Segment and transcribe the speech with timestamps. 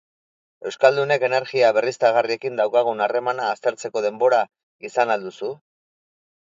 [0.69, 4.45] Euskaldunek energia berriztagarriekin daukagun harremana aztertzeko denbora
[4.91, 5.57] izan al duzu?